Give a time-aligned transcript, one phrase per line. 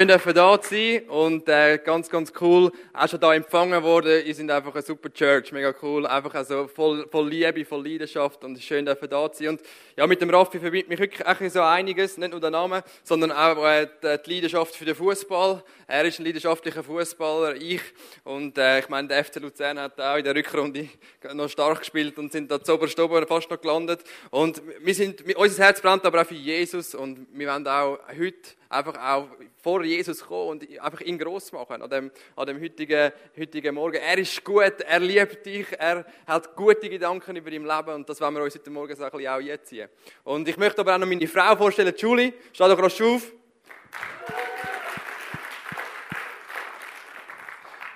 [0.00, 4.24] Schön dürfen da sein und äh, ganz, ganz cool, auch schon da empfangen worden.
[4.24, 8.44] Ihr sind einfach eine super Church, mega cool, einfach also voll, voll Liebe, voll Leidenschaft
[8.44, 9.48] und schön dürfen da sein.
[9.48, 9.60] Und
[9.96, 13.66] ja, mit dem Raffi verbindet mich wirklich so einiges, nicht nur der Name, sondern auch
[13.66, 13.88] äh,
[14.24, 15.64] die Leidenschaft für den Fußball.
[15.90, 17.80] Er ist ein leidenschaftlicher Fußballer, ich
[18.22, 20.86] und äh, ich meine, der FC Luzern hat auch in der Rückrunde
[21.32, 24.04] noch stark gespielt und sind da zu oben fast noch gelandet.
[24.28, 28.50] Und wir sind, unser Herz brennt aber auch für Jesus und wir wollen auch heute
[28.68, 29.28] einfach auch
[29.62, 33.96] vor Jesus kommen und einfach ihn groß machen an dem, an dem heutigen, heutigen Morgen.
[33.96, 38.20] Er ist gut, er liebt dich, er hat gute Gedanken über dein Leben und das
[38.20, 39.88] wollen wir uns heute Morgen so ein bisschen auch jetzt ziehen.
[40.24, 42.34] Und ich möchte aber auch noch meine Frau vorstellen, Julie.
[42.52, 43.32] Steh doch rasch auf.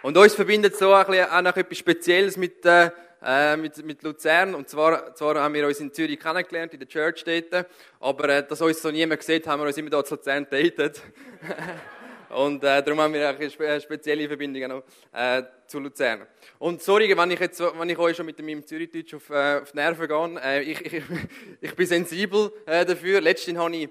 [0.03, 2.91] Und uns verbindet so auch noch etwas Spezielles mit, äh,
[3.25, 4.53] äh, mit, mit Luzern.
[4.57, 7.67] Und zwar, zwar haben wir uns in Zürich kennengelernt, in der Church dort.
[8.01, 11.01] Aber äh, dass uns so niemand sieht, haben wir uns immer dort zu Luzern datet.
[12.31, 16.27] Und äh, darum haben wir auch eine spezielle Verbindung äh, zu Luzern.
[16.59, 19.71] Und sorry, wenn ich, jetzt, wenn ich euch schon mit meinem Zürichdeutsch auf, äh, auf
[19.71, 20.41] die Nerven gehe.
[20.43, 21.03] Äh, ich, ich,
[21.61, 23.21] ich bin sensibel äh, dafür.
[23.21, 23.89] Letztens habe ich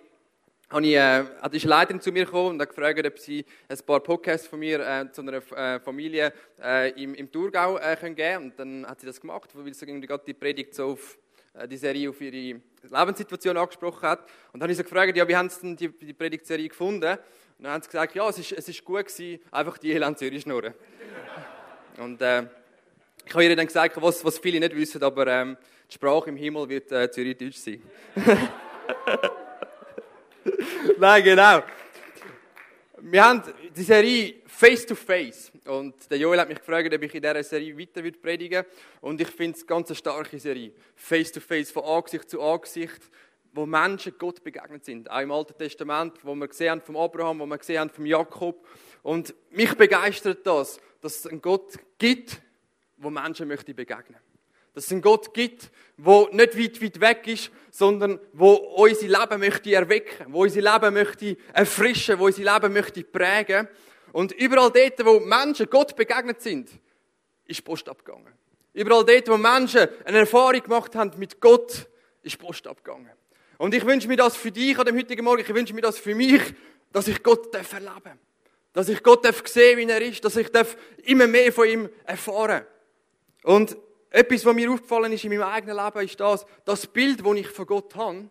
[0.72, 3.78] habe ich, äh, hat die Leiterin zu mir gekommen und hat gefragt, ob sie ein
[3.86, 6.32] paar Podcasts von mir äh, zu einer äh, Familie
[6.64, 9.86] äh, im, im Thurgau äh, können geben Und dann hat sie das gemacht, weil sie
[9.86, 11.18] gerade die Predigt so auf
[11.54, 14.22] äh, die Serie auf ihre Lebenssituation angesprochen hat.
[14.54, 17.18] Und dann habe ich sie gefragt, ja, wie haben sie denn die, die Predigtserie gefunden?
[17.58, 20.18] Und dann haben sie gesagt, ja, es ist, es ist gut gewesen, einfach die Elend
[20.18, 20.74] Zürich schnurren.
[21.98, 22.44] und äh,
[23.26, 25.58] ich habe ihr dann gesagt, was, was viele nicht wissen, aber ähm,
[25.90, 27.82] die Sprache im Himmel wird äh, Zürich-Deutsch sein.
[30.98, 31.64] Nein, genau.
[33.00, 33.44] Wir haben
[33.76, 35.52] die Serie Face to Face.
[35.66, 38.70] Und der Joel hat mich gefragt, ob ich in dieser Serie weiter predigen würde.
[39.02, 40.72] Und ich finde es ganz eine starke Serie.
[40.96, 43.02] Face to Face, von Angesicht zu Angesicht,
[43.54, 45.10] wo Menschen Gott begegnet sind.
[45.10, 48.06] Auch im Alten Testament, wo wir gesehen haben vom Abraham, wo wir gesehen haben vom
[48.06, 48.66] Jakob.
[49.04, 52.42] Und mich begeistert das, dass es einen Gott gibt,
[52.98, 54.20] wo Menschen möchte begegnen
[54.74, 59.40] dass es einen Gott gibt, wo nicht weit, weit weg ist, sondern wo unser Leben
[59.40, 63.68] möchte erwecken, wo unser Leben möchte erfrischen, wo unser Leben möchte prägen.
[64.12, 66.70] Und überall dort, wo Menschen Gott begegnet sind,
[67.46, 68.34] ist Post abgegangen.
[68.74, 71.88] Überall dort, wo Menschen eine Erfahrung gemacht haben mit Gott,
[72.24, 73.12] ist Post abgegangen.
[73.58, 76.00] Und ich wünsche mir das für dich an dem heutigen Morgen, ich wünsche mir das
[76.00, 76.42] für mich,
[76.92, 78.04] dass ich Gott erleben darf.
[78.74, 80.50] Dass ich Gott sehen wie er ist, dass ich
[81.04, 82.66] immer mehr von ihm erfahren
[83.44, 83.78] Und
[84.12, 87.48] etwas, was mir aufgefallen ist in meinem eigenen Leben, ist das, das Bild, das ich
[87.48, 88.30] von Gott habe,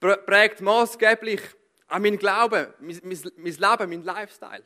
[0.00, 1.40] prägt maßgeblich
[1.88, 4.62] auch mein Glauben, mein, mein, Leben, mein Lifestyle.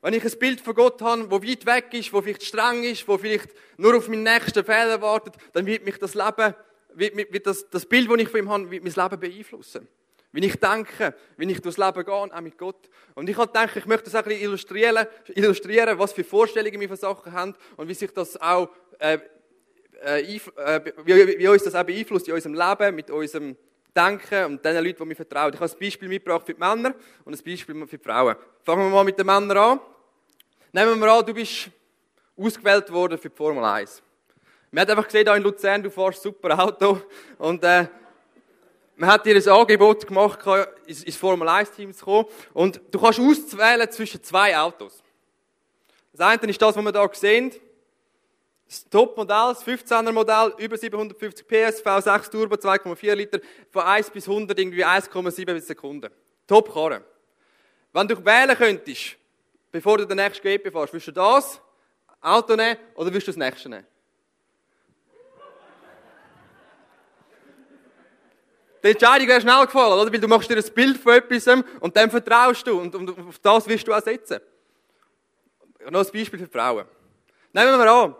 [0.00, 3.08] Wenn ich ein Bild von Gott habe, das weit weg ist, das vielleicht streng ist,
[3.08, 6.54] das vielleicht nur auf meinen nächsten Fehler wartet, dann wird mich das Leben,
[6.94, 9.88] wird, wird das, das Bild, das ich von ihm habe, wird mein Leben beeinflussen.
[10.32, 12.88] Wie ich denke, wie ich durchs Leben gehe, auch mit Gott.
[13.14, 16.88] Und ich habe gedacht, ich möchte das ein bisschen illustrieren, illustrieren, was für Vorstellungen wir
[16.88, 19.18] von Sachen haben und wie sich das auch äh,
[20.04, 23.56] äh, äh, wie, uns das auch beeinflusst in unserem Leben, mit unserem
[23.94, 25.52] Denken und den Leuten, die wir vertrauen.
[25.54, 28.36] Ich habe ein Beispiel mitgebracht für die Männer und ein Beispiel für die Frauen.
[28.64, 29.80] Fangen wir mal mit den Männern an.
[30.72, 31.70] Nehmen wir an, du bist
[32.36, 34.02] ausgewählt worden für die Formel 1.
[34.70, 37.02] Man hat einfach gesehen, da in Luzern, du fährst ein super Auto
[37.38, 37.86] und äh,
[38.96, 40.40] man hat dir ein Angebot gemacht,
[40.86, 45.02] ins Formel 1-Team zu kommen und du kannst auswählen zwischen zwei Autos.
[46.12, 47.52] Das eine ist das, was wir hier sehen,
[48.72, 53.38] das Topmodell, das 15er Modell, über 750 PS, V6 Turbo, 2,4 Liter,
[53.70, 56.10] von 1 bis 100 irgendwie 1,7 Sekunden.
[56.46, 57.04] Top-Karre.
[57.92, 59.16] Wenn du wählen könntest,
[59.70, 61.60] bevor du den nächsten GP fährst, würdest du das
[62.20, 63.86] Auto nehmen oder würdest du das nächste nehmen?
[68.82, 70.12] Die Entscheidung wäre schnell gefallen, oder?
[70.12, 71.46] Weil du machst dir ein Bild von etwas
[71.78, 74.40] und dann vertraust du und, auf das wirst du auch setzen.
[75.90, 76.86] Noch ein Beispiel für Frauen.
[77.52, 78.14] Nehmen wir an,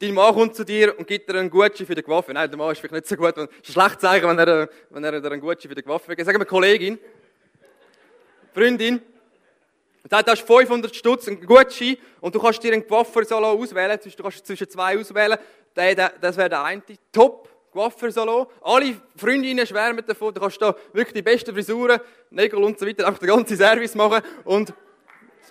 [0.00, 2.32] dein Mann kommt zu dir und gibt dir einen Gutschein für die Waffe.
[2.32, 3.36] Nein, der Mann ist vielleicht nicht so gut.
[3.36, 6.26] Es ist schlecht zeigen, wenn er, wenn er dir einen Gutschein für die Waffe gibt.
[6.26, 6.98] Sagen wir Kollegin,
[8.52, 9.00] Freundin,
[10.02, 13.98] und sagt, du hast 500 Stutz, einen Gutschein, und du kannst dir einen Coiffeur-Salon auswählen,
[13.98, 15.38] du kannst zwischen zwei auswählen,
[15.74, 21.22] das wäre der eine, top, Coiffeur-Salon, alle Freundinnen schwärmen davon, du kannst da wirklich die
[21.22, 21.98] besten Frisuren,
[22.30, 24.74] Nägel und so weiter, einfach den ganzen Service machen, und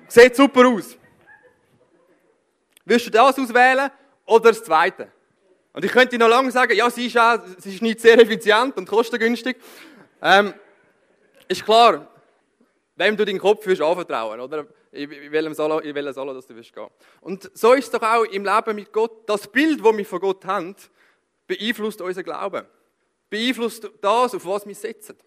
[0.08, 0.98] sieht super aus.
[2.86, 3.90] Willst du das auswählen,
[4.26, 5.12] oder das Zweite.
[5.74, 8.78] Und ich könnte noch lange sagen, ja, sie ist, auch, sie ist nicht sehr effizient
[8.78, 9.58] und kostengünstig.
[10.22, 10.54] Ähm,
[11.48, 12.08] ist klar,
[12.96, 14.68] wem du deinen Kopf wirst anvertrauen, oder?
[14.94, 16.88] Solo, in welchem Solo dass du wirst gehen.
[17.22, 19.28] Und so ist es doch auch im Leben mit Gott.
[19.28, 20.76] Das Bild, das wir von Gott haben,
[21.48, 22.66] beeinflusst unser Glauben.
[23.30, 25.18] Beeinflusst das, auf was wir setzen.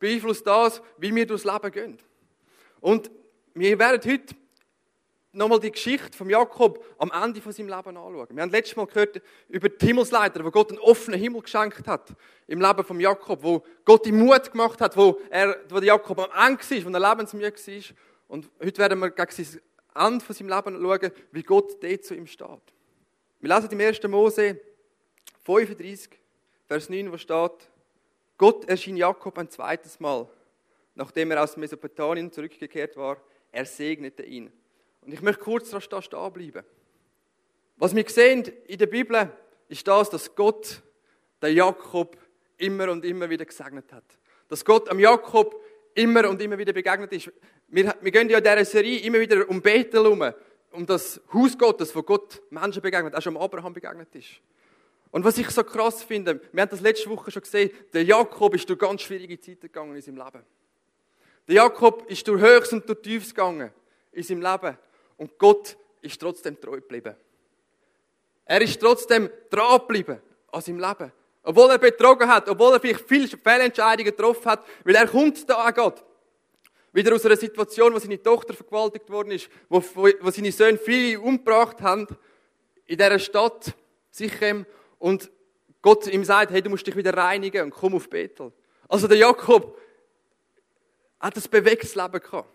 [0.00, 1.98] Beeinflusst das, wie wir durchs Leben gehen.
[2.80, 3.08] Und
[3.54, 4.34] wir werden heute
[5.34, 8.28] nochmal die Geschichte von Jakob am Ende von seinem Leben anschauen.
[8.30, 12.14] Wir haben letztes Mal gehört über die Himmelsleiter, wo Gott einen offenen Himmel geschenkt hat
[12.46, 16.48] im Leben von Jakob, wo Gott ihm Mut gemacht hat, wo, er, wo Jakob am
[16.48, 17.82] Ende war, wo er lebensmüde war.
[18.28, 19.60] Und heute werden wir gegen sein
[19.94, 22.48] Ende von seinem Leben schauen, wie Gott dort zu ihm steht.
[23.40, 24.02] Wir lesen im 1.
[24.04, 24.60] Mose
[25.44, 26.10] 35,
[26.66, 27.70] Vers 9, wo steht,
[28.38, 30.28] Gott erschien Jakob ein zweites Mal,
[30.94, 33.18] nachdem er aus Mesopotamien zurückgekehrt war.
[33.52, 34.50] Er segnete ihn.
[35.04, 36.64] Und ich möchte kurz da stehen bleiben.
[37.76, 39.30] Was wir sehen in der Bibel,
[39.68, 40.82] ist das, dass Gott
[41.42, 42.16] den Jakob
[42.58, 44.04] immer und immer wieder gesegnet hat.
[44.48, 45.60] Dass Gott am Jakob
[45.94, 47.30] immer und immer wieder begegnet ist.
[47.68, 50.32] Wir, wir gehen ja in dieser Serie immer wieder um Bethel herum,
[50.72, 54.40] um das Haus Gottes, wo Gott Menschen begegnet, auch schon Abraham begegnet ist.
[55.10, 58.54] Und was ich so krass finde, wir haben das letzte Woche schon gesehen, der Jakob
[58.54, 60.42] ist durch ganz schwierige Zeiten gegangen in seinem Leben.
[61.46, 63.70] Der Jakob ist durch Höchst und durch Tiefs gegangen
[64.12, 64.76] in seinem Leben.
[65.24, 67.16] Und Gott ist trotzdem treu geblieben.
[68.44, 70.20] Er ist trotzdem dran geblieben
[70.52, 71.10] an seinem Leben.
[71.42, 75.64] Obwohl er betrogen hat, obwohl er vielleicht viele Fehlentscheidungen getroffen hat, weil er kommt da
[75.64, 76.04] an Gott.
[76.92, 81.18] Wieder aus einer Situation, wo seine Tochter vergewaltigt worden ist, wo, wo, seine Söhne viele
[81.18, 82.06] umgebracht haben,
[82.84, 83.72] in dieser Stadt,
[84.10, 84.66] Sichem,
[84.98, 85.30] und
[85.80, 88.52] Gott ihm sagt, hey, du musst dich wieder reinigen und komm auf Bethel.
[88.90, 89.80] Also der Jakob
[91.18, 92.53] hat ein bewegtes Leben gehabt.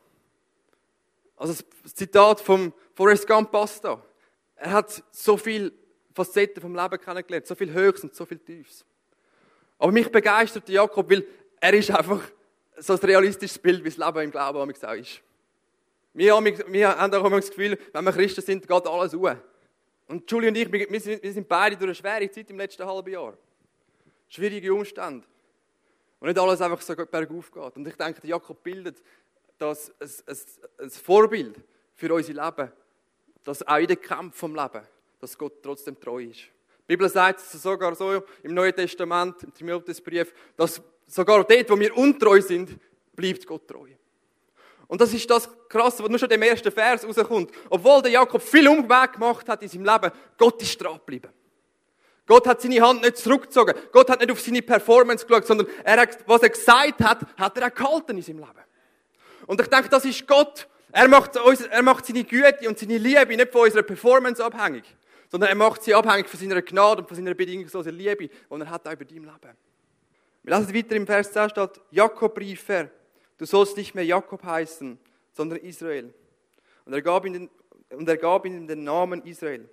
[1.39, 1.53] Also
[1.83, 4.03] das Zitat vom Forrest Gump passt da.
[4.57, 5.71] Er hat so viele
[6.13, 8.86] Facetten vom Leben kennengelernt, so viel Höchst und so viel Tiefs.
[9.77, 11.25] Aber mich begeistert Jakob, weil
[11.62, 12.21] er ist einfach
[12.77, 15.21] so ein realistisches Bild, wie das Leben im Glauben auch ist.
[16.13, 19.38] Wir haben, wir haben auch immer das Gefühl, wenn wir Christen sind, geht alles ruhig.
[20.07, 22.85] Und Julie und ich, wir sind, wir sind beide durch eine schwere Zeit im letzten
[22.85, 23.38] halben Jahr.
[24.27, 25.25] Schwierige Umstände.
[26.19, 27.75] Und nicht alles einfach so bergauf geht.
[27.77, 29.01] Und ich denke, Jakob bildet
[29.59, 30.38] das ein,
[30.79, 31.56] ein, Vorbild
[31.95, 32.71] für unser Leben,
[33.44, 34.81] dass auch in den Kampf vom Leben,
[35.19, 36.39] dass Gott trotzdem treu ist.
[36.39, 41.79] Die Bibel sagt es sogar so im Neuen Testament, im Timotheusbrief, dass sogar dort, wo
[41.79, 42.79] wir untreu sind,
[43.15, 43.89] bleibt Gott treu.
[44.88, 47.51] Und das ist das Krasse, was nur schon im ersten Vers rauskommt.
[47.69, 51.29] Obwohl der Jakob viel Umweg gemacht hat in seinem Leben, Gott ist dran geblieben.
[52.25, 53.75] Gott hat seine Hand nicht zurückgezogen.
[53.91, 57.57] Gott hat nicht auf seine Performance geschaut, sondern er hat, was er gesagt hat, hat
[57.57, 58.63] er auch gehalten in seinem Leben.
[59.49, 60.67] Und ich denke, das ist Gott.
[60.91, 64.83] Er macht, uns, er macht seine Güte und seine Liebe nicht von unserer Performance abhängig,
[65.27, 68.69] sondern er macht sie abhängig von seiner Gnade und von seiner bedingungslosen Liebe, die er
[68.69, 69.57] hat auch über dein Leben.
[70.43, 72.91] Wir lassen weiter im Vers 10 steht, Jakob rief er,
[73.39, 74.99] du sollst nicht mehr Jakob heißen,
[75.33, 76.13] sondern Israel.
[76.85, 77.49] Und er gab ihm
[77.89, 79.67] und er gab ihm den Namen Israel.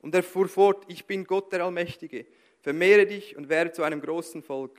[0.00, 2.24] Und er fuhr fort, ich bin Gott der Allmächtige,
[2.62, 4.78] vermehre dich und werde zu einem großen Volk.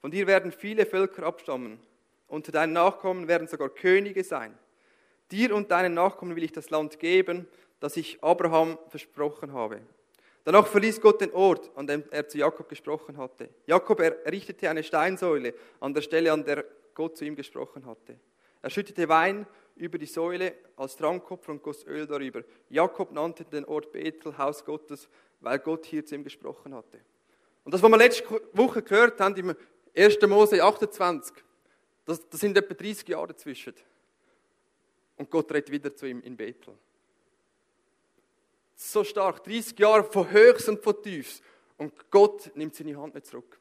[0.00, 1.78] Von dir werden viele Völker abstammen.
[2.28, 4.58] Unter deinen Nachkommen werden sogar Könige sein.
[5.30, 7.48] Dir und deinen Nachkommen will ich das Land geben,
[7.80, 9.80] das ich Abraham versprochen habe.
[10.44, 13.48] Danach verließ Gott den Ort, an dem er zu Jakob gesprochen hatte.
[13.66, 18.18] Jakob errichtete eine Steinsäule an der Stelle, an der Gott zu ihm gesprochen hatte.
[18.60, 19.46] Er schüttete Wein
[19.76, 22.42] über die Säule als Trankopfer und goss Öl darüber.
[22.68, 25.08] Jakob nannte den Ort Bethel, Haus Gottes,
[25.40, 27.00] weil Gott hier zu ihm gesprochen hatte.
[27.64, 29.56] Und das, was wir letzte Woche gehört haben, im
[29.96, 30.20] 1.
[30.26, 31.34] Mose 28,
[32.04, 33.74] das, das sind etwa 30 Jahre dazwischen.
[35.16, 36.74] Und Gott redet wieder zu ihm in Bethel.
[38.74, 41.40] So stark, 30 Jahre von Höchst und von Tiefs.
[41.76, 43.58] Und Gott nimmt seine Hand nicht zurück.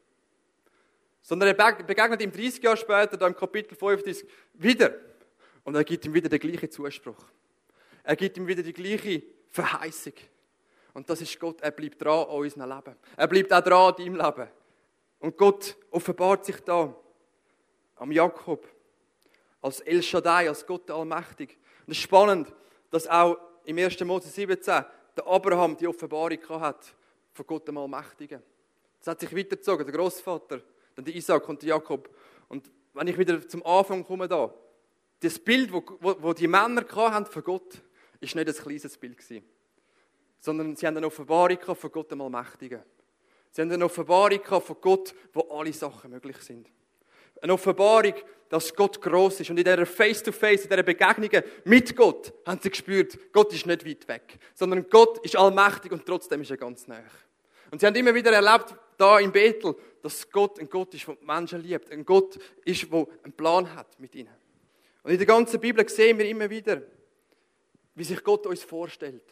[1.21, 4.93] Sondern er begegnet ihm 30 Jahre später, da im Kapitel 35, wieder.
[5.63, 7.25] Und er gibt ihm wieder den gleichen Zuspruch.
[8.03, 10.13] Er gibt ihm wieder die gleiche Verheißung.
[10.93, 12.95] Und das ist Gott, er bleibt dran an unserem Leben.
[13.15, 14.49] Er bleibt auch dran an deinem Leben.
[15.19, 16.93] Und Gott offenbart sich da
[17.95, 18.67] am Jakob
[19.61, 21.57] als El Shaddai, als Gott Allmächtig.
[21.85, 22.53] Und es ist spannend,
[22.89, 23.99] dass auch im 1.
[24.01, 24.85] Mose 17
[25.15, 26.95] der Abraham die Offenbarung hat
[27.31, 28.41] von Gott dem Allmächtigen.
[28.99, 30.61] Das hat sich weitergezogen, der Großvater,
[30.95, 32.09] dann der Isaac und der Jakob.
[32.49, 34.53] Und wenn ich wieder zum Anfang komme da,
[35.19, 37.81] das Bild, wo, wo, wo die Männer haben von Gott,
[38.19, 39.43] ist nicht ein kleines Bild gewesen,
[40.39, 42.81] sondern sie haben eine Offenbarung von Gott dem Allmächtigen.
[43.51, 46.69] Sie haben eine Offenbarung von Gott, wo alle Sachen möglich sind.
[47.43, 48.13] Eine Offenbarung,
[48.47, 49.49] dass Gott groß ist.
[49.49, 53.65] Und in dieser Face-to-Face, -face, in dieser Begegnung mit Gott, haben sie gespürt, Gott ist
[53.65, 57.03] nicht weit weg, sondern Gott ist allmächtig und trotzdem ist er ganz nah.
[57.69, 61.17] Und sie haben immer wieder erlebt, da in Bethel, dass Gott ein Gott ist, der
[61.21, 61.91] Menschen liebt.
[61.91, 64.33] Ein Gott ist, der einen Plan hat mit ihnen.
[65.01, 66.81] Und in der ganzen Bibel sehen wir immer wieder,
[67.95, 69.25] wie sich Gott uns vorstellt.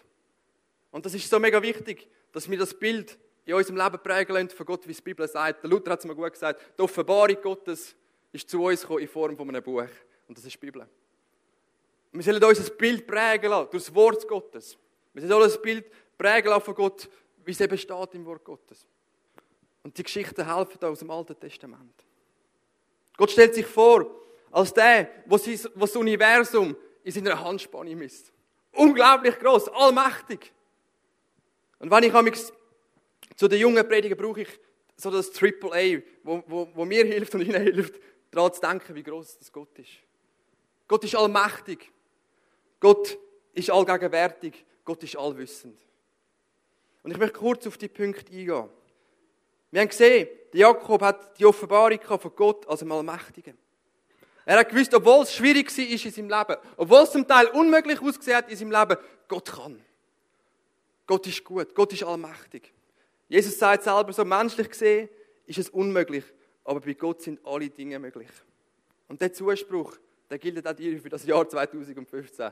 [0.91, 4.49] Und das ist so mega wichtig, dass wir das Bild in unserem Leben prägen lassen
[4.49, 5.63] von Gott, wie die Bibel sagt.
[5.63, 7.95] Der Luther hat es mal gut gesagt, die Offenbarung Gottes
[8.31, 9.87] ist zu uns gekommen in Form von einem Buch.
[10.27, 10.87] Und das ist die Bibel.
[12.13, 14.77] Wir sollen uns ein Bild prägen lassen durch das Wort Gottes.
[15.13, 15.85] Wir sollen uns ein Bild
[16.17, 17.09] prägen lassen von Gott,
[17.45, 18.85] wie es eben steht im Wort Gottes.
[19.83, 22.05] Und die Geschichten helfen da aus dem Alten Testament.
[23.17, 24.09] Gott stellt sich vor,
[24.51, 28.31] als der, wo das Universum in seiner Handspanne misst.
[28.73, 30.53] Unglaublich groß, allmächtig.
[31.79, 32.51] Und wenn ich
[33.35, 34.59] zu den jungen Predigen brauche ich
[34.95, 37.95] so das Triple A, wo, wo, wo mir hilft und ihnen hilft,
[38.31, 39.91] daran zu denken, wie groß das Gott ist.
[40.87, 41.91] Gott ist allmächtig.
[42.79, 43.17] Gott
[43.53, 44.65] ist allgegenwärtig.
[44.83, 45.79] Gott ist allwissend.
[47.03, 48.69] Und ich möchte kurz auf die Punkte eingehen.
[49.71, 53.57] Wir haben gesehen, Jakob hat die Offenbarung von Gott als einem Allmächtigen.
[54.45, 58.01] Er hat gewusst, obwohl es schwierig war in seinem Leben, obwohl es zum Teil unmöglich
[58.01, 58.97] ausgesehen hat in seinem Leben,
[59.27, 59.81] Gott kann.
[61.05, 62.73] Gott ist gut, Gott ist allmächtig.
[63.29, 65.09] Jesus sagt selber so, menschlich gesehen
[65.45, 66.25] ist es unmöglich,
[66.63, 68.29] aber bei Gott sind alle Dinge möglich.
[69.07, 69.97] Und der Zuspruch,
[70.29, 72.51] der gilt auch dir für das Jahr 2015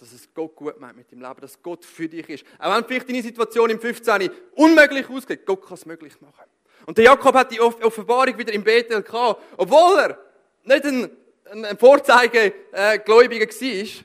[0.00, 2.44] dass es Gott gut meint mit dem Leben, dass Gott für dich ist.
[2.58, 4.30] Auch wenn vielleicht deine Situation im 15.
[4.54, 6.44] unmöglich ausgeht, Gott kann es möglich machen.
[6.86, 10.18] Und der Jakob hat die Offenbarung wieder im Bethel gehabt, obwohl er
[10.64, 11.10] nicht ein,
[11.50, 14.04] ein, ein Vorzeigegläubiger äh, war.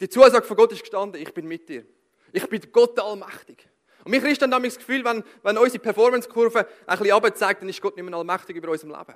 [0.00, 1.86] Die Zusage von Gott ist gestanden, ich bin mit dir.
[2.32, 3.67] Ich bin Gott allmächtig.
[4.08, 7.82] Und mich ist dann das Gefühl, wenn, wenn unsere Performance-Kurve ein bisschen runterzeigt, dann ist
[7.82, 9.14] Gott nicht mehr allmächtig über unserem Leben.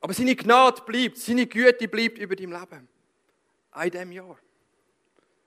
[0.00, 2.88] Aber seine Gnade bleibt, seine Güte bleibt über deinem Leben.
[3.84, 4.36] In diesem Jahr.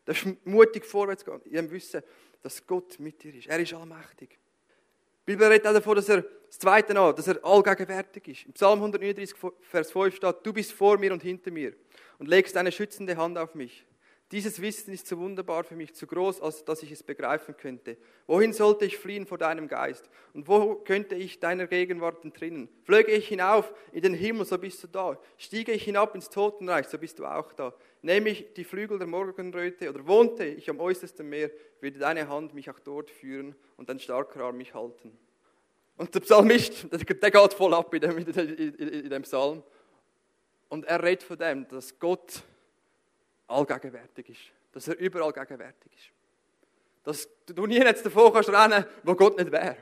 [0.05, 2.01] Das ist mutig vorwärts gehen, in dem Wissen,
[2.41, 3.47] dass Gott mit dir ist.
[3.47, 4.29] Er ist allmächtig.
[4.29, 8.45] Die Bibel redet auch davon, dass er das Zweite an, dass er allgegenwärtig ist.
[8.45, 11.73] Im Psalm 139, Vers 5 steht, du bist vor mir und hinter mir
[12.17, 13.85] und legst deine schützende Hand auf mich.
[14.31, 17.97] Dieses Wissen ist zu wunderbar für mich, zu groß, als dass ich es begreifen könnte.
[18.27, 20.07] Wohin sollte ich fliehen vor deinem Geist?
[20.33, 22.69] Und wo könnte ich deiner Gegenwart entrinnen?
[22.83, 25.19] Flöge ich hinauf in den Himmel, so bist du da.
[25.37, 27.73] Stiege ich hinab ins Totenreich, so bist du auch da.
[28.03, 31.49] Nehme ich die Flügel der Morgenröte oder wohnte ich am äußersten Meer,
[31.81, 35.17] würde deine Hand mich auch dort führen und dein starker Arm mich halten.
[35.97, 39.63] Und der Psalmist, der geht voll ab in dem, in dem Psalm.
[40.69, 42.43] Und er redet von dem, dass Gott
[43.49, 44.39] allgegenwärtig ist.
[44.71, 46.11] Dass er überall gegenwärtig ist.
[47.03, 49.77] Dass du nie jetzt davor kannst rennen, wo Gott nicht wäre.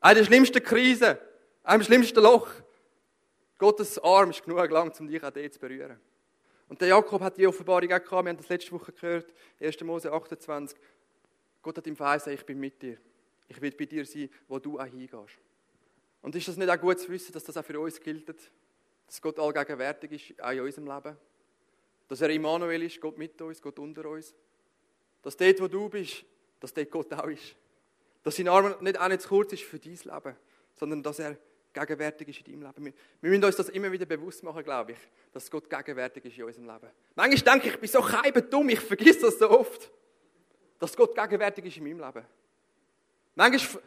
[0.00, 1.16] Eine der schlimmsten Krisen,
[1.62, 2.48] einem schlimmsten Loch.
[3.58, 5.98] Gottes Arm ist genug lang, um dich auch dort zu berühren.
[6.68, 9.80] Und der Jakob hat die Offenbarung auch gehabt, wir haben das letzte Woche gehört, 1.
[9.82, 10.78] Mose 28.
[11.62, 12.98] Gott hat ihm verheißen, ich bin mit dir.
[13.48, 15.38] Ich will bei dir sein, wo du auch hingehst.
[16.22, 19.20] Und ist das nicht auch gut zu wissen, dass das auch für uns gilt, dass
[19.20, 21.16] Gott allgegenwärtig ist, auch in unserem Leben?
[22.08, 24.34] Dass er Immanuel ist, Gott mit uns, Gott unter uns.
[25.22, 26.24] Dass dort, wo du bist,
[26.60, 27.56] dass dort Gott auch ist.
[28.22, 30.36] Dass sein Arm nicht auch nicht zu kurz ist für dein Leben,
[30.74, 31.36] sondern dass er
[31.74, 32.94] gegenwärtig ist in deinem Leben.
[33.20, 34.98] Wir müssen uns das immer wieder bewusst machen, glaube ich,
[35.32, 36.90] dass Gott gegenwärtig ist in unserem Leben.
[37.14, 39.90] Manchmal denke ich, ich bin so dumm, ich vergesse das so oft,
[40.78, 42.26] dass Gott gegenwärtig ist in meinem Leben.
[43.34, 43.82] Manchmal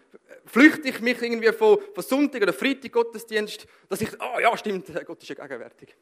[0.45, 4.87] flüchte ich mich irgendwie von, von Sonntag oder Freitag Gottesdienst, dass ich, oh ja, stimmt,
[5.05, 5.95] Gott ist ja gegenwärtig.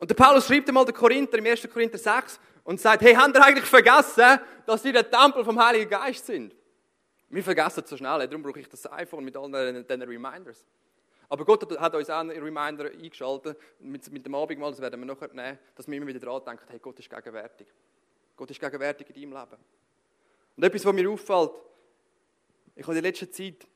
[0.00, 1.68] Und der Paulus schreibt einmal den Korinther im 1.
[1.70, 5.90] Korinther 6 und sagt, hey, habt ihr eigentlich vergessen, dass ihr der Tempel vom Heiligen
[5.90, 6.56] Geist sind?
[7.28, 10.64] Wir vergessen es so schnell, darum brauche ich das iPhone mit allen diesen Reminders.
[11.28, 15.06] Aber Gott hat uns auch einen Reminder eingeschaltet, mit, mit dem Abendmahl, das werden wir
[15.06, 17.68] nachher nehmen, dass wir immer wieder daran denken, hey, Gott ist gegenwärtig.
[18.34, 19.62] Gott ist gegenwärtig in deinem Leben.
[20.56, 21.52] Und etwas, was mir auffällt,
[22.74, 23.66] ich habe in der letzten Zeit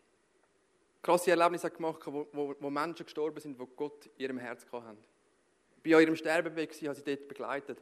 [1.03, 4.99] krasse Erlebnisse gemacht, wo, wo, wo Menschen gestorben sind, die Gott in ihrem Herz hatten
[5.85, 7.79] bei eurem Sterbeweg war, habe ich dort begleitet.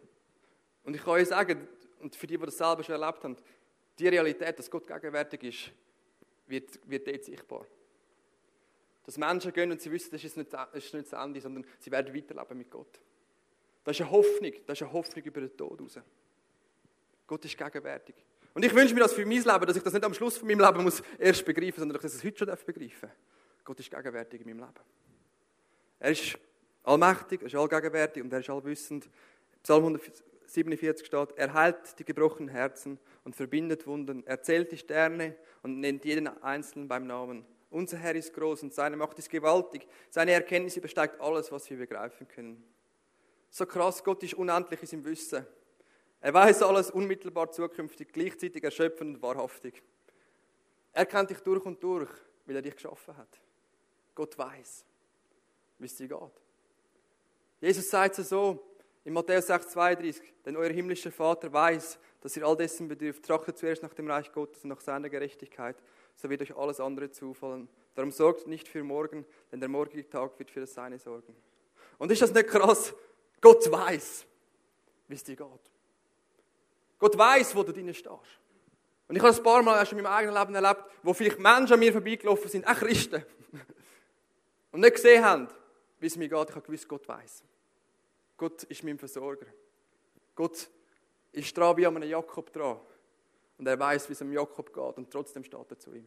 [0.83, 1.69] Und ich kann euch sagen,
[2.01, 3.37] und für die, die das selber schon erlebt haben,
[3.99, 5.71] die Realität, dass Gott gegenwärtig ist,
[6.47, 7.67] wird, wird dort sichtbar.
[9.05, 11.65] Dass Menschen gehen und sie wissen, das ist nicht, das ist nicht das Ende, sondern
[11.79, 13.01] sie werden weiterleben mit Gott.
[13.85, 15.99] Das ist eine Hoffnung, das ist eine Hoffnung über den Tod raus.
[17.27, 18.15] Gott ist gegenwärtig.
[18.55, 20.47] Und ich wünsche mir das für mein Leben, dass ich das nicht am Schluss von
[20.47, 23.17] meinem Leben muss erst begreifen, sondern dass ich es heute schon begreifen darf.
[23.65, 24.85] Gott ist gegenwärtig in meinem Leben.
[25.99, 26.39] Er ist
[26.83, 29.09] allmächtig, er ist allgegenwärtig und er ist allwissend.
[29.63, 34.27] Psalm 147 steht, er heilt die gebrochenen Herzen und verbindet Wunden.
[34.27, 37.45] Er zählt die Sterne und nennt jeden Einzelnen beim Namen.
[37.71, 39.87] Unser Herr ist groß und seine Macht ist gewaltig.
[40.11, 42.63] Seine Erkenntnis übersteigt alles, was wir begreifen können.
[43.49, 45.47] So krass, Gott ist unendlich in seinem Wissen.
[46.21, 49.83] Er weiß alles unmittelbar zukünftig, gleichzeitig erschöpfend und wahrhaftig.
[50.93, 52.11] Er kennt dich durch und durch,
[52.47, 53.41] weil er dich geschaffen hat.
[54.15, 54.85] Gott weiß,
[55.79, 56.42] wie es dir geht.
[57.63, 58.61] Jesus sagt es so
[59.05, 63.25] in Matthäus 6, 32, denn euer himmlischer Vater weiß, dass ihr all dessen bedürft.
[63.25, 65.77] Trachtet zuerst nach dem Reich Gottes und nach seiner Gerechtigkeit,
[66.17, 67.69] so wird euch alles andere zufallen.
[67.95, 71.37] Darum sorgt nicht für morgen, denn der morgige Tag wird für das Seine sorgen.
[71.99, 72.95] Und ist das nicht krass?
[73.41, 74.27] Gott weiß,
[75.07, 75.71] wie es dir geht.
[76.99, 78.11] Gott weiß, wo du drin stehst.
[79.07, 81.75] Und ich habe ein paar Mal erst in meinem eigenen Leben erlebt, wo vielleicht Menschen
[81.75, 83.25] an mir vorbeigelaufen sind, auch Christen,
[84.73, 85.49] und nicht gesehen haben,
[86.01, 86.49] wie es mir geht.
[86.49, 87.45] Ich habe gewusst, Gott weiß.
[88.37, 89.47] Gott ist mein Versorger.
[90.35, 90.71] Gott
[91.33, 92.81] ist dran wie an einem Jakob dran.
[93.59, 94.97] Und er weiß, wie es einem Jakob geht.
[94.97, 96.07] Und trotzdem steht er zu ihm.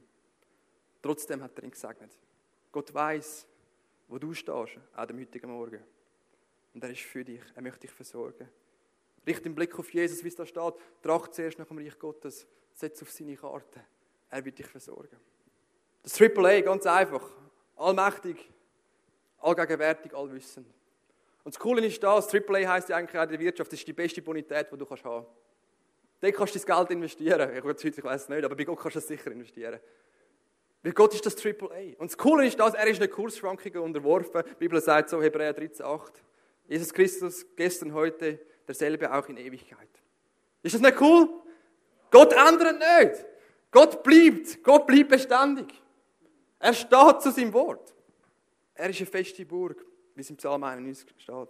[1.02, 2.12] Trotzdem hat er ihn gesegnet.
[2.72, 3.48] Gott weiß,
[4.08, 5.84] wo du stehst, auch am heutigen Morgen.
[6.74, 7.42] Und er ist für dich.
[7.56, 8.50] Er möchte dich versorgen.
[9.26, 10.74] Richte den Blick auf Jesus, wie es da steht.
[11.02, 12.46] Tracht zuerst nach dem Reich Gottes.
[12.74, 13.82] Setz auf seine Karte.
[14.30, 15.18] Er wird dich versorgen.
[16.04, 17.28] Das Triple A, ganz einfach.
[17.78, 18.52] Allmächtig,
[19.40, 20.68] allgegenwärtig, allwissend.
[21.46, 23.94] Und das Coole ist das, AAA heisst ja eigentlich auch der Wirtschaft, das ist die
[23.94, 25.28] beste Bonität, die du kannst haben
[26.20, 27.56] Dort kannst du dein Geld investieren.
[27.56, 29.80] Ich, weiß ich weiß es nicht, aber bei Gott kannst du es sicher investieren.
[30.82, 31.98] Weil Gott ist das AAA.
[32.00, 34.42] Und das Coole ist das, er ist eine Kursschwankungen unterworfen.
[34.50, 36.14] Die Bibel sagt so, Hebräer 13,8.
[36.68, 39.90] Jesus Christus, gestern, heute, derselbe auch in Ewigkeit.
[40.64, 41.30] Ist das nicht cool?
[42.10, 43.24] Gott ändert nicht.
[43.70, 44.64] Gott bleibt.
[44.64, 45.68] Gott bleibt beständig.
[46.58, 47.94] Er steht zu seinem Wort.
[48.74, 51.50] Er ist eine feste Burg wie es im Psalm 91 steht.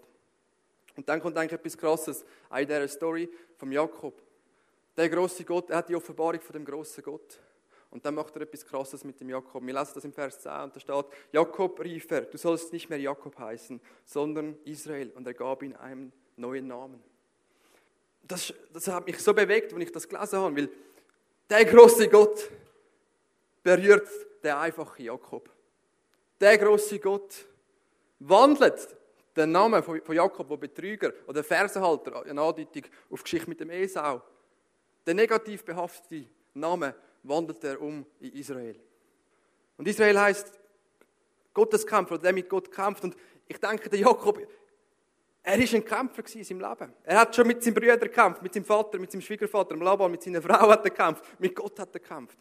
[0.96, 4.22] Und dann kommt eigentlich etwas Krasses auch in dieser Story vom Jakob.
[4.96, 7.40] Der große Gott, er hat die Offenbarung von dem großen Gott.
[7.92, 9.66] Und dann macht er etwas Krasses mit dem Jakob.
[9.66, 12.90] Wir lesen das im Vers 10 und da steht, Jakob rief er, du sollst nicht
[12.90, 15.12] mehr Jakob heißen, sondern Israel.
[15.16, 17.02] Und er gab ihm einen neuen Namen.
[18.24, 20.70] Das, das hat mich so bewegt, wenn ich das gelesen habe, weil
[21.50, 22.50] der große Gott
[23.64, 24.10] berührt
[24.44, 25.50] der einfache Jakob.
[26.40, 27.46] Der große Gott
[28.20, 28.96] wandelt
[29.36, 33.70] den Namen von Jakob, der Betrüger oder Fersenhalter, eine Andeutung auf die Geschichte mit dem
[33.70, 34.22] Esau,
[35.06, 38.80] der negativ behaftete Name wandelt er um in Israel.
[39.78, 40.52] Und Israel heißt
[41.54, 43.04] Gotteskämpfer oder der mit Gott kämpft.
[43.04, 43.16] Und
[43.48, 44.40] ich denke, der Jakob,
[45.44, 46.94] er ist ein Kämpfer in seinem Leben.
[47.04, 50.12] Er hat schon mit seinen Brüdern gekämpft, mit seinem Vater, mit seinem Schwiegervater, mit Laban,
[50.12, 52.38] mit seiner Frau hat er gekämpft, mit Gott hat er gekämpft.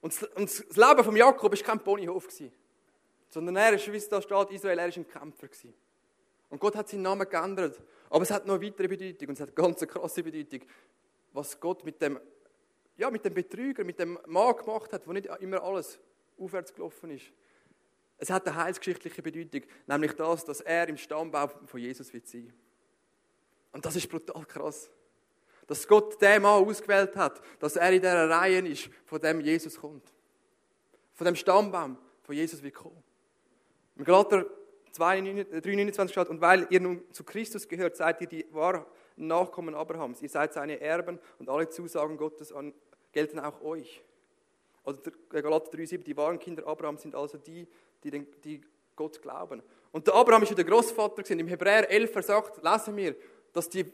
[0.00, 2.26] Und das Leben von Jakob war kein Ponyhof.
[2.26, 2.52] Gewesen.
[3.34, 5.74] Sondern er ist, wie es da steht, Israel, er ist ein Kämpfer gewesen.
[6.50, 7.82] Und Gott hat seinen Namen geändert.
[8.08, 10.60] Aber es hat noch eine weitere Bedeutung und es hat eine ganz krasse Bedeutung,
[11.32, 12.20] was Gott mit dem,
[12.96, 15.98] ja, mit dem Betrüger, mit dem Mann gemacht hat, wo nicht immer alles
[16.38, 17.24] aufwärts gelaufen ist.
[18.18, 22.52] Es hat eine heilsgeschichtliche Bedeutung, nämlich das, dass er im Stammbaum von Jesus wird sein.
[23.72, 24.92] Und das ist brutal krass.
[25.66, 29.76] Dass Gott den Mann ausgewählt hat, dass er in dieser Reihe ist, von dem Jesus
[29.76, 30.14] kommt.
[31.14, 33.03] Von dem Stammbaum von Jesus wird kommen.
[33.96, 34.46] Im Galater
[34.96, 38.84] 3,29 steht, und weil ihr nun zu Christus gehört, seid ihr die wahren
[39.16, 40.22] Nachkommen Abrahams.
[40.22, 42.74] Ihr seid seine Erben und alle Zusagen Gottes an,
[43.12, 44.02] gelten auch euch.
[44.84, 44.98] Oder
[45.30, 47.66] Galater 3,7, die wahren Kinder Abrahams sind also die,
[48.02, 48.60] die, den, die
[48.96, 49.62] Gott glauben.
[49.92, 51.38] Und der Abraham ist ja der Großvater gewesen.
[51.38, 53.16] Im Hebräer 11 versagt, lesen wir,
[53.52, 53.84] dass die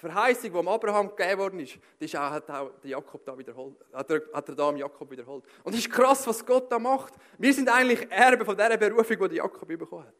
[0.00, 3.36] Verheißung, die am Abraham gegeben worden ist, die ist auch, hat auch der Jakob da
[3.36, 5.44] wiederholt, hat er, hat er da am Jakob wiederholt.
[5.62, 7.12] Und es ist krass, was Gott da macht.
[7.38, 10.14] Wir sind eigentlich Erben von dieser Berufung, die Jakob bekommen hat.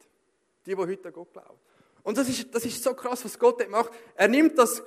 [0.66, 1.58] Die, die heute an Gott glauben.
[2.02, 3.90] Und das ist, das ist so krass, was Gott dort macht.
[4.14, 4.82] Er nimmt das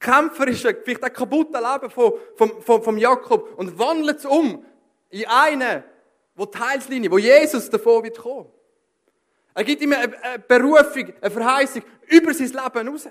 [0.00, 4.64] kämpferische, vielleicht auch kaputte Leben vom, vom, vom, vom Jakob und wandelt es um
[5.10, 5.84] in eine,
[6.34, 8.50] wo die Heilslinie, wo Jesus davor wird kommen.
[9.54, 13.08] Er gibt ihm eine Berufung, eine Verheißung über sein Leben raus.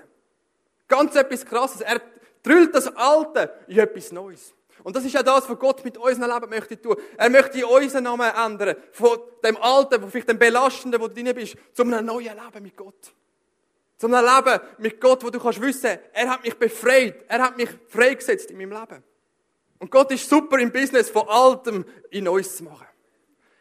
[0.88, 1.80] Ganz etwas Krasses.
[1.80, 2.00] Er
[2.42, 4.54] drüllt das Alte in etwas Neues.
[4.82, 6.96] Und das ist ja das, was Gott mit unserem Leben möchte tun.
[7.16, 8.76] Er möchte unseren Namen ändern.
[8.92, 12.62] Von dem Alten, von vielleicht dem Belastenden, wo du drin bist, zu einem neuen Leben
[12.62, 13.14] mit Gott.
[13.96, 17.24] Zu einem Leben mit Gott, wo du kannst wissen, er hat mich befreit.
[17.28, 19.02] Er hat mich freigesetzt in meinem Leben.
[19.78, 22.86] Und Gott ist super im Business, von Altem in Neues zu machen.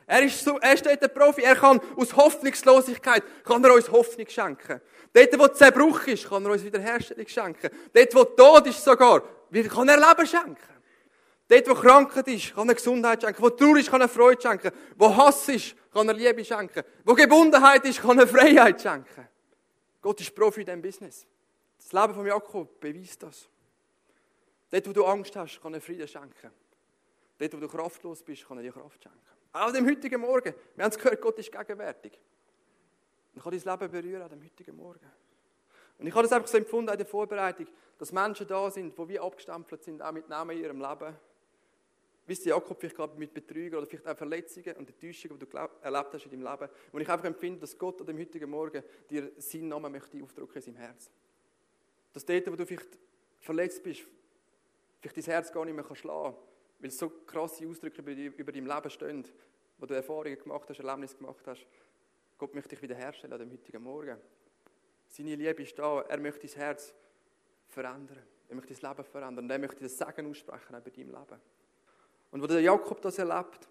[0.06, 1.42] Er ist, so, er steht der Profi.
[1.42, 4.82] Er kann aus Hoffnungslosigkeit, kann er uns Hoffnung schenken.
[5.14, 7.70] Dort, wo Zerbruch ist, kann er uns Wiederherstellung schenken.
[7.94, 9.22] Dort, wo Tod ist sogar,
[9.52, 10.74] kann er Leben schenken.
[11.48, 13.44] Dort, wo Krankheit ist, kann er Gesundheit schenken.
[13.44, 14.72] Wo Trauer ist, kann er Freude schenken.
[14.98, 16.84] Wo Hass ist, kann er Liebe schenken.
[17.06, 19.28] Wo Gebundenheit ist, kann er Freiheit schenken.
[20.02, 21.28] Gott ist Profi in diesem Business.
[21.78, 23.48] Das Leben von Jakob beweist das.
[24.72, 26.50] Dort, wo du Angst hast, kann er Frieden schenken.
[27.38, 29.20] Dort, wo du kraftlos bist, kann er dir Kraft schenken.
[29.52, 30.56] Auch dem heutigen Morgen.
[30.76, 32.18] Wir haben es gehört, Gott ist gegenwärtig.
[33.34, 35.12] Und kann dein Leben berühren an dem heutigen Morgen.
[35.98, 37.68] Und ich habe das einfach so empfunden in der Vorbereitung,
[37.98, 41.16] dass Menschen da sind, die wie abgestempelt sind, auch mit Namen in ihrem Leben.
[42.26, 45.58] Wisst ihr, Jakob vielleicht gerade mit Betrügen oder vielleicht auch Verletzungen und Enttäuschungen, die du
[45.82, 46.72] erlebt hast in deinem Leben.
[46.92, 50.56] Und ich einfach empfinde, dass Gott an dem heutigen Morgen dir seinen Namen möchte aufdrücken
[50.56, 51.12] in seinem Herz.
[52.14, 52.98] Dass dort, wo du vielleicht
[53.40, 54.04] verletzt bist,
[55.02, 56.44] vielleicht dein Herz gar nicht mehr schlagen kann,
[56.80, 59.26] weil so krasse Ausdrücke über dein Leben stehen,
[59.78, 61.66] wo du Erfahrungen gemacht hast, Erlebnisse gemacht hast.
[62.44, 64.18] Gott möchte dich wiederherstellen an dem heutigen Morgen.
[65.08, 66.02] Seine Liebe ist da.
[66.02, 66.94] Er möchte dein Herz
[67.70, 68.22] verändern.
[68.50, 69.46] Er möchte dein Leben verändern.
[69.46, 71.42] Und er möchte das Segen aussprechen über deinem Leben.
[72.32, 73.70] Und wo der Jakob das erlebt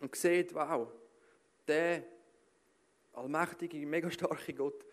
[0.00, 0.86] und sieht, wow,
[1.66, 2.04] der
[3.14, 4.84] allmächtige, mega starke Gott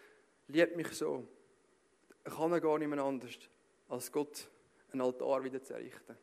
[0.47, 1.27] liebt mich so,
[2.23, 3.39] kann er gar nicht mehr anders,
[3.89, 4.49] als Gott
[4.93, 6.17] einen Altar wieder zu errichten.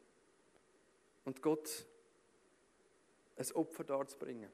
[1.26, 1.86] Und Gott
[3.36, 4.50] ein Opfer darzubringen.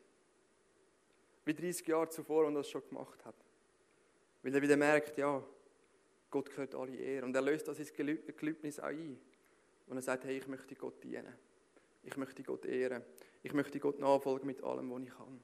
[1.45, 3.35] Wie 30 Jahre zuvor, und das schon gemacht hat.
[4.43, 5.43] Weil er wieder merkt, ja,
[6.31, 7.25] Gott gehört alle Ehre.
[7.25, 9.19] Und er löst das ins Gelübnis auch ein.
[9.87, 11.35] Und er sagt, hey, ich möchte Gott dienen.
[12.03, 13.03] Ich möchte Gott ehren.
[13.43, 15.41] Ich möchte Gott nachfolgen mit allem, was ich kann.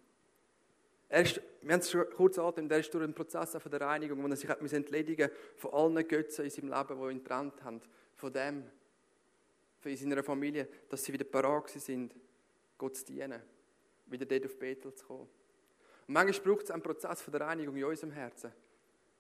[1.08, 3.80] Er ist, wir haben es schon kurz angetönt, er ist durch einen Prozess von der
[3.80, 7.64] Reinigung, wo er sich hat entledigen von allen Götzen in seinem Leben, die ihn getrennt
[7.64, 7.80] haben.
[8.14, 8.64] Von dem,
[9.80, 12.14] von seiner Familie, dass sie wieder parat sind,
[12.78, 13.42] Gott zu dienen.
[14.06, 15.28] Wieder dort auf Bethel zu kommen.
[16.11, 18.53] Und manchmal braucht es einen Prozess von der Reinigung in unserem Herzen,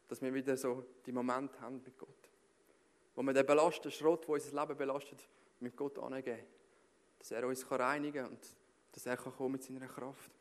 [0.08, 2.28] dass wir wieder so die Momente haben mit Gott.
[3.14, 5.28] Wo wir den belasteten Schrott, der unser Leben belastet,
[5.60, 6.42] mit Gott angeben.
[7.16, 8.56] Dass er uns reinigen kann und
[8.90, 10.32] dass er kommen mit seiner Kraft.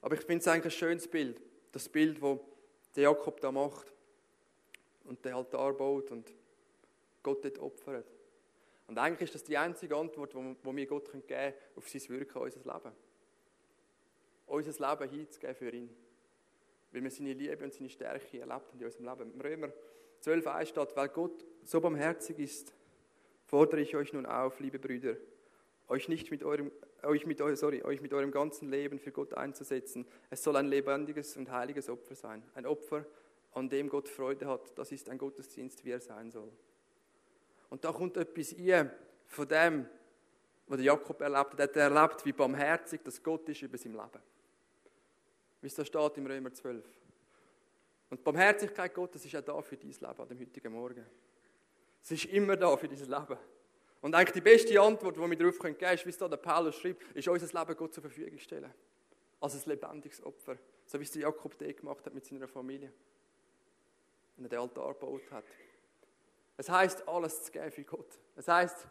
[0.00, 1.42] Aber ich finde es eigentlich ein schönes Bild.
[1.70, 2.38] Das Bild, das
[2.94, 3.92] Jakob da macht.
[5.04, 6.32] Und den Altar baut und
[7.22, 8.06] Gott dort opfert.
[8.86, 12.38] Und eigentlich ist das die einzige Antwort, die wir Gott geben können auf sein Wirken
[12.38, 13.11] in unser Leben.
[14.52, 15.90] Unser Leben hinzugeben für ihn.
[16.92, 19.32] Weil wir seine Liebe und seine Stärke erlebt haben in unserem Leben.
[19.32, 19.72] Im Römer
[20.20, 22.74] 12 1 steht, weil Gott so barmherzig ist,
[23.46, 25.16] fordere ich euch nun auf, liebe Brüder,
[25.88, 26.70] euch nicht mit eurem,
[27.02, 30.06] euch mit, sorry, euch mit eurem ganzen Leben für Gott einzusetzen.
[30.28, 32.42] Es soll ein lebendiges und heiliges Opfer sein.
[32.54, 33.06] Ein Opfer,
[33.52, 34.76] an dem Gott Freude hat.
[34.76, 36.52] Das ist ein Gottesdienst, wie er sein soll.
[37.70, 38.90] Und da kommt etwas ein
[39.28, 39.86] von dem,
[40.66, 41.76] was Jakob erlebt hat.
[41.76, 44.20] Er erlebt, wie barmherzig das Gott ist über sein Leben.
[45.62, 46.84] Wie es da steht im Römer 12.
[48.10, 51.06] Und die Barmherzigkeit Gottes ist auch da für dein Leben an dem heutigen Morgen.
[52.02, 53.38] Es ist immer da für dein Leben.
[54.02, 56.36] Und eigentlich die beste Antwort, die wir darauf geben können, ist, wie es da der
[56.36, 58.74] Paulus schreibt, ist unser Leben Gott zur Verfügung stellen.
[59.40, 60.58] Als ein lebendiges Opfer.
[60.84, 61.72] So wie es der Jakob D.
[61.72, 62.92] gemacht hat mit seiner Familie.
[64.36, 65.44] Und er den Altar gebaut hat.
[66.56, 68.18] Es heißt alles zu geben für Gott.
[68.34, 68.88] Es heißt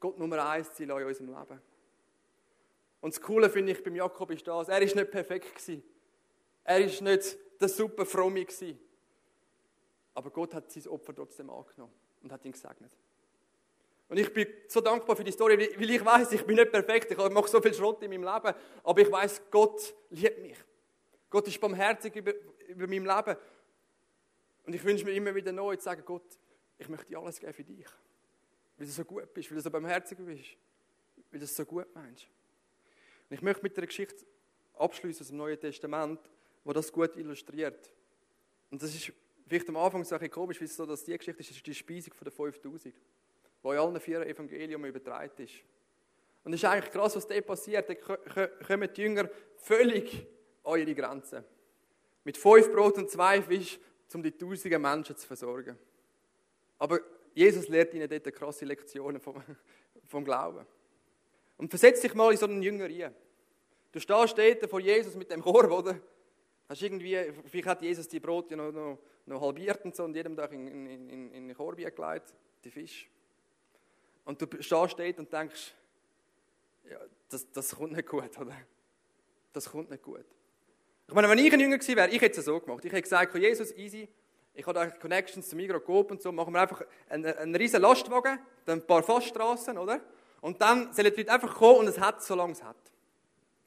[0.00, 1.69] Gott Nummer eins zu sein in unserem Leben.
[3.00, 5.82] Und das Coole finde ich beim Jakob ist das, er ist nicht perfekt gewesen.
[6.64, 8.78] Er ist nicht der super Fromme gewesen.
[10.14, 12.92] Aber Gott hat sein Opfer trotzdem angenommen und hat ihn gesegnet.
[14.08, 17.12] Und ich bin so dankbar für die Story, weil ich weiß, ich bin nicht perfekt,
[17.12, 20.58] ich mache so viel Schrott in meinem Leben, aber ich weiß, Gott liebt mich.
[21.30, 22.32] Gott ist barmherzig über,
[22.66, 23.36] über mein Leben.
[24.66, 26.24] Und ich wünsche mir immer wieder neu zu sagen, Gott,
[26.76, 27.86] ich möchte alles geben für dich.
[28.76, 30.56] Weil du so gut bist, weil du so barmherzig bist,
[31.30, 32.26] weil du es so gut meinst.
[33.30, 34.26] Und ich möchte mit einer Geschichte
[34.76, 36.20] abschließen aus dem Neuen Testament,
[36.64, 37.90] wo das gut illustriert.
[38.70, 39.12] Und das ist
[39.46, 41.66] vielleicht am Anfang so ein bisschen komisch, weil es so, dass die Geschichte ist, ist
[41.66, 42.94] die Speisung von den 5000
[43.62, 45.54] wo in allen vier Evangelium übertragen ist.
[46.44, 47.88] Und es ist eigentlich krass, was da passiert.
[47.88, 50.26] Da kommen die Jünger völlig
[50.64, 51.44] an ihre Grenzen.
[52.24, 53.78] Mit fünf Brot und zwei Fisch,
[54.14, 55.78] um die tausenden Menschen zu versorgen.
[56.78, 57.00] Aber
[57.34, 59.42] Jesus lehrt ihnen dort krasse Lektionen vom,
[60.06, 60.66] vom Glauben.
[61.60, 63.14] Und versetz dich mal in so einen Jünger rein.
[63.92, 66.00] Du stehst dort vor Jesus mit dem Korb, oder?
[66.66, 70.34] Hast irgendwie, vielleicht hat Jesus die Brote noch, noch, noch halbiert und so und jedem
[70.34, 73.10] Tag in, in, in, in einen Korb gelegt, die Fisch.
[74.24, 75.74] Und du stehst dort und denkst,
[76.90, 78.56] ja, das, das kommt nicht gut, oder?
[79.52, 80.24] Das kommt nicht gut.
[81.08, 82.86] Ich meine, wenn ich ein Jünger gewesen wäre, ich hätte es so gemacht.
[82.86, 84.08] Ich hätte gesagt, Jesus, easy,
[84.54, 87.82] ich habe da Connections zu Migros Coop und so, machen wir einfach einen, einen riesen
[87.82, 90.00] Lastwagen, dann ein paar Fassstraßen, oder?
[90.40, 92.76] Und dann sollen die Leute einfach kommen und es hat, solange es hat.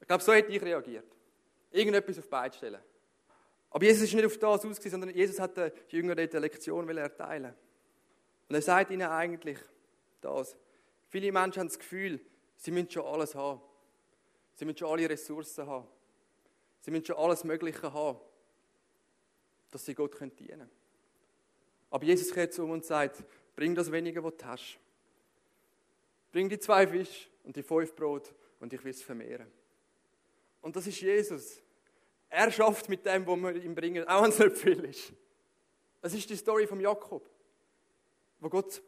[0.02, 1.06] Ich glaube, so hätte ich reagiert.
[1.72, 2.82] Irgendetwas auf beide stellen.
[3.70, 6.88] Aber Jesus ist nicht auf das ausgewiesen, sondern Jesus hat den Jüngern dort eine Lektion
[6.98, 7.54] erteilen.
[8.48, 9.58] Und er sagt ihnen eigentlich,
[10.22, 10.56] das.
[11.10, 12.20] Viele Menschen haben das Gefühl,
[12.58, 13.62] sie müssen schon alles haben.
[14.56, 15.88] Sie müssen schon alle Ressourcen haben.
[16.82, 18.20] Sie müssen schon alles Mögliche haben,
[19.72, 20.70] dass sie Gott dienen können.
[21.90, 23.24] Aber Jesus kehrt zu um und sagt,
[23.56, 24.80] bring das Wenige, was du hast.
[26.34, 29.46] Bring die zwei Fische und die fünf Brot und ich will es vermehren.
[30.62, 31.62] Und das ist Jesus.
[32.28, 35.14] Er schafft mit dem, was wir ihm bringen, auch wenn es nicht viel ist.
[36.02, 37.30] Das ist die Story von Jakob,
[38.40, 38.82] wo Gott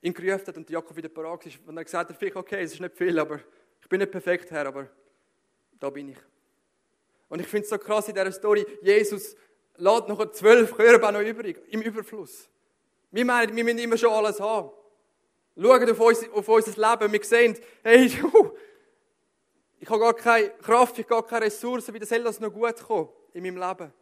[0.00, 1.58] ihn gerufen hat und Jakob wieder parat ist.
[1.66, 3.40] Und er gesagt hat, vielleicht okay, es ist nicht viel, aber
[3.82, 4.88] ich bin nicht perfekt, Herr, aber
[5.80, 6.18] da bin ich.
[7.28, 9.34] Und ich finde es so krass in dieser Story, Jesus
[9.76, 12.48] lädt noch zwölf Körbe noch übrig, im Überfluss.
[13.10, 14.70] Wir meinen, wir müssen immer schon alles haben.
[15.60, 18.06] Schauen auf, uns, auf unser Leben, wir sehen, hey,
[19.78, 22.76] ich habe gar keine Kraft, ich habe gar keine Ressourcen, wie soll das noch gut
[22.82, 23.92] kommen in meinem Leben?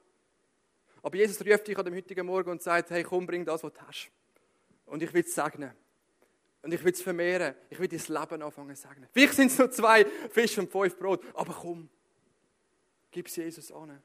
[1.02, 3.72] Aber Jesus ruft dich an dem heutigen Morgen und sagt, hey, komm, bring das, was
[3.72, 4.10] du hast.
[4.86, 5.72] Und ich will es segnen.
[6.62, 7.54] Und ich will es vermehren.
[7.70, 9.08] Ich will dein Leben anfangen zu segnen.
[9.12, 11.88] Vielleicht sind es nur zwei Fische und fünf Brot, aber komm,
[13.10, 14.00] gib es Jesus an.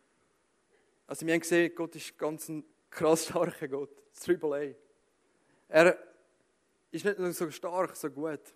[1.06, 3.90] Also wir haben gesehen, Gott ist ganz ein krass starker Gott.
[4.20, 4.76] Triple A.
[5.68, 6.13] Er
[6.94, 8.54] ist nicht nur so stark, so gut,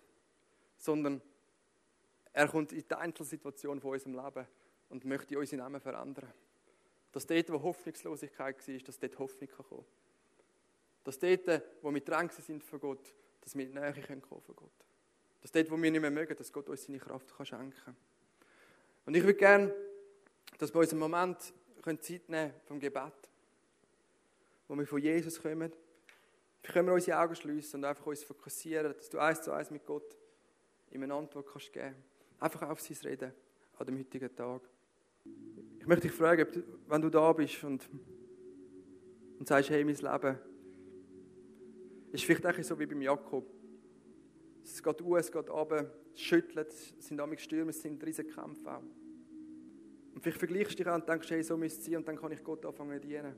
[0.76, 1.20] sondern
[2.32, 4.46] er kommt in die Einzelsituation von unserem Leben
[4.90, 6.32] und möchte unsere Namen verändern.
[7.10, 9.84] Dass dort, wo Hoffnungslosigkeit war, dass dort Hoffnung kommen kann.
[11.04, 14.54] Dass dort, wo wir drängen sind von Gott, dass wir in die Nähe kommen von
[14.54, 14.70] Gott.
[15.40, 17.96] Dass dort, wo wir nicht mehr mögen, dass Gott uns seine Kraft kann schenken kann.
[19.04, 19.74] Und ich würde gerne,
[20.58, 21.52] dass wir unseren Moment
[22.00, 23.30] Zeit nehmen vom Gebet,
[24.68, 25.72] wo wir von Jesus kommen.
[26.60, 29.70] Vielleicht können wir unsere Augen schließen und einfach uns fokussieren, dass du eins zu eins
[29.70, 30.16] mit Gott
[30.90, 32.44] ihm eine Antwort kannst geben kannst.
[32.56, 33.32] Einfach auf sein Reden
[33.78, 34.62] an dem heutigen Tag.
[35.78, 36.46] Ich möchte dich fragen,
[36.88, 37.88] wenn du da bist und,
[39.38, 40.38] und sagst, hey, mein Leben
[42.12, 43.46] ist vielleicht so wie beim Jakob.
[44.62, 48.28] Es geht hoch, es geht runter, es schüttelt, es sind damit Stürme, es sind riesige
[48.28, 48.82] Kämpfe auch.
[50.14, 52.16] Und vielleicht vergleichst du dich an und denkst, hey, so müsste es sein und dann
[52.16, 53.34] kann ich Gott anfangen zu dienen.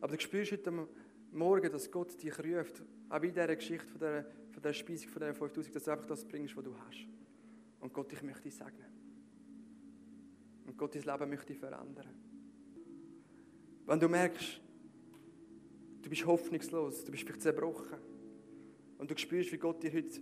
[0.00, 0.88] Aber du spürst heute
[1.32, 5.20] Morgen, dass Gott dich ruft, auch in dieser Geschichte von dieser, von dieser Speisung von
[5.20, 7.06] dieser 5000, dass du einfach das bringst, was du hast.
[7.80, 8.86] Und Gott, ich möchte dich segnen.
[10.66, 12.14] Und Gott, dein Leben möchte verändern.
[13.86, 14.60] Wenn du merkst,
[16.02, 17.98] du bist hoffnungslos, du bist vielleicht zerbrochen
[18.98, 20.20] und du spürst, wie Gott dir heute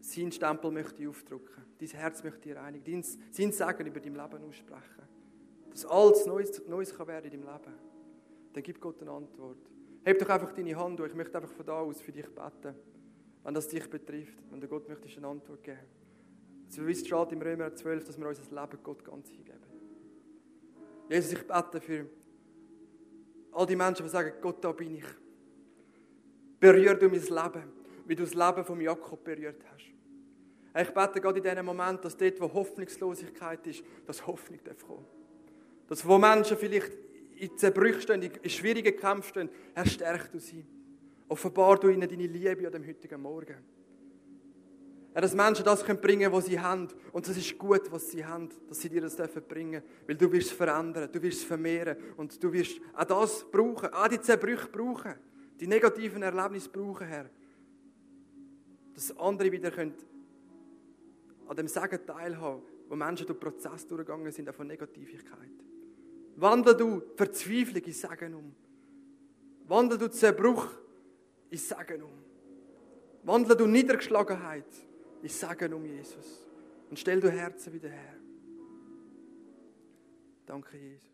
[0.00, 1.64] seinen Stempel möchte aufdrücken.
[1.78, 3.02] Dein Herz möchte reinigen.
[3.02, 5.08] Sein Segen über dein Leben aussprechen.
[5.70, 7.74] Dass alles Neues, Neues kann werden in deinem Leben.
[8.52, 9.58] Dann gibt Gott eine Antwort.
[10.04, 11.10] Heb doch einfach deine Hand durch.
[11.10, 12.74] Ich möchte einfach von da aus für dich beten.
[13.42, 14.38] Wenn das dich betrifft.
[14.50, 15.78] Wenn du Gott möchtest eine Antwort geben.
[16.68, 19.60] So wie es steht im Römer 12, dass wir unser Leben Gott ganz hingeben.
[21.08, 22.06] Jesus, ich bete für
[23.52, 25.04] all die Menschen, die sagen, Gott, da bin ich.
[26.58, 27.72] Berühr du mein Leben,
[28.06, 29.94] wie du das Leben von Jakob berührt hast.
[30.76, 35.04] Ich bete gerade in diesem Moment, dass dort, wo Hoffnungslosigkeit ist, dass Hoffnung darf kommen.
[35.86, 36.92] Dass wo Menschen vielleicht
[37.44, 40.64] in Zerbrüchen stehen, in schwierigen Kämpfen stehen, Herr, stärk du sie.
[41.28, 43.56] Offenbar du ihnen deine Liebe an dem heutigen Morgen.
[45.12, 46.88] Herr, dass Menschen das können bringen was sie haben.
[47.12, 49.82] Und das ist gut, was sie haben, dass sie dir das dürfen bringen.
[50.06, 51.96] Weil du wirst es verändern, du wirst es vermehren.
[52.16, 55.14] Und du wirst auch das brauchen, auch die Zerbrüche brauchen.
[55.60, 57.30] Die negativen Erlebnisse brauchen, Herr.
[58.92, 59.94] Dass andere wieder können
[61.46, 65.22] an dem Segen teilhaben, wo Menschen durch den Prozess durchgegangen sind, auch von Negativität.
[66.36, 68.54] Wandel du Verzweiflung in Segen um.
[69.66, 70.68] Wandel du Zerbruch
[71.50, 72.24] in Segen um.
[73.22, 74.66] Wandel du Niedergeschlagenheit
[75.22, 76.46] in Segen um Jesus.
[76.90, 78.14] Und stell du Herzen wieder her.
[80.46, 81.13] Danke, Jesus.